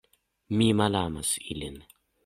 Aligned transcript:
Mi 0.61 0.69
malamas 0.81 1.37
ilin. 1.55 1.81